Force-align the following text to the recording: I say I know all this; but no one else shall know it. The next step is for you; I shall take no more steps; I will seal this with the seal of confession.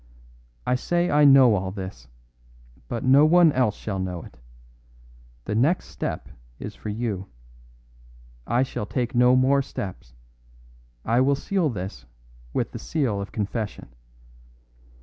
I 0.65 0.73
say 0.73 1.11
I 1.11 1.25
know 1.25 1.53
all 1.53 1.69
this; 1.69 2.07
but 2.87 3.03
no 3.03 3.23
one 3.23 3.51
else 3.51 3.75
shall 3.75 3.99
know 3.99 4.23
it. 4.23 4.39
The 5.45 5.53
next 5.53 5.89
step 5.89 6.27
is 6.57 6.73
for 6.73 6.89
you; 6.89 7.27
I 8.47 8.63
shall 8.63 8.87
take 8.87 9.13
no 9.13 9.35
more 9.35 9.61
steps; 9.61 10.15
I 11.05 11.21
will 11.21 11.35
seal 11.35 11.69
this 11.69 12.07
with 12.51 12.71
the 12.71 12.79
seal 12.79 13.21
of 13.21 13.31
confession. 13.31 13.89